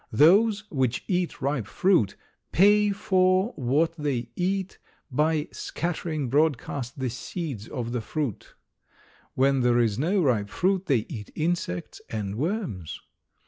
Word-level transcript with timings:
Those 0.11 0.63
which 0.71 1.03
eat 1.07 1.43
ripe 1.43 1.67
fruit 1.67 2.15
pay 2.51 2.89
for 2.91 3.53
what 3.55 3.93
they 3.97 4.29
eat 4.35 4.79
by 5.11 5.47
scattering 5.51 6.27
broadcast 6.27 6.97
the 6.97 7.11
seeds 7.11 7.67
of 7.67 7.91
the 7.91 8.01
fruit. 8.01 8.55
When 9.35 9.59
there 9.61 9.77
is 9.77 9.99
no 9.99 10.19
ripe 10.23 10.49
fruit 10.49 10.87
they 10.87 11.05
eat 11.07 11.29
insects 11.35 12.01
and 12.09 12.33
worms. 12.33 12.99